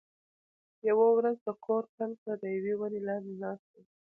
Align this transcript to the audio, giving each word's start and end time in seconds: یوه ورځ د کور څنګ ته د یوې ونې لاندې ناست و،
یوه 0.89 1.07
ورځ 1.17 1.37
د 1.47 1.49
کور 1.65 1.83
څنګ 1.97 2.13
ته 2.23 2.31
د 2.41 2.43
یوې 2.55 2.73
ونې 2.79 3.01
لاندې 3.07 3.33
ناست 3.41 3.67
و، 3.73 3.75